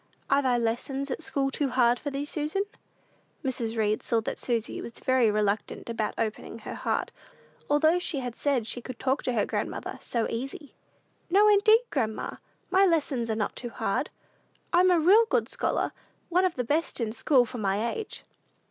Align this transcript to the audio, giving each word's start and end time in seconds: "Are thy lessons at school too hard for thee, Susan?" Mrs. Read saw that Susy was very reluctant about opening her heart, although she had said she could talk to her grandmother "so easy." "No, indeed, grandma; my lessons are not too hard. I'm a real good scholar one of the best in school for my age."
"Are 0.31 0.41
thy 0.41 0.57
lessons 0.57 1.11
at 1.11 1.21
school 1.21 1.51
too 1.51 1.69
hard 1.69 1.99
for 1.99 2.09
thee, 2.09 2.25
Susan?" 2.25 2.63
Mrs. 3.45 3.77
Read 3.77 4.01
saw 4.01 4.19
that 4.21 4.39
Susy 4.39 4.81
was 4.81 4.93
very 4.93 5.29
reluctant 5.29 5.91
about 5.91 6.15
opening 6.17 6.57
her 6.57 6.73
heart, 6.73 7.11
although 7.69 7.99
she 7.99 8.17
had 8.17 8.33
said 8.35 8.65
she 8.65 8.81
could 8.81 8.97
talk 8.97 9.21
to 9.21 9.33
her 9.33 9.45
grandmother 9.45 9.99
"so 10.01 10.25
easy." 10.27 10.73
"No, 11.29 11.47
indeed, 11.47 11.81
grandma; 11.91 12.37
my 12.71 12.83
lessons 12.83 13.29
are 13.29 13.35
not 13.35 13.55
too 13.55 13.69
hard. 13.69 14.09
I'm 14.73 14.89
a 14.89 14.99
real 14.99 15.25
good 15.29 15.47
scholar 15.47 15.91
one 16.29 16.45
of 16.45 16.55
the 16.55 16.63
best 16.63 16.99
in 16.99 17.11
school 17.11 17.45
for 17.45 17.59
my 17.59 17.91
age." 17.91 18.23